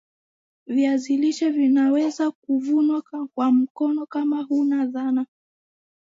viazi 0.67 1.17
lishe 1.17 1.49
vinaweza 1.49 2.31
kuvunwa 2.31 3.03
kwa 3.35 3.51
mkono 3.51 4.05
kama 4.05 4.41
huna 4.43 4.85
dhana 4.85 5.25